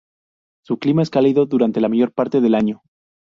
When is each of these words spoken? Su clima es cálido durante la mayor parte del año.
Su 0.65 0.79
clima 0.79 1.03
es 1.03 1.11
cálido 1.11 1.45
durante 1.45 1.79
la 1.79 1.87
mayor 1.87 2.11
parte 2.11 2.41
del 2.41 2.55
año. 2.55 2.81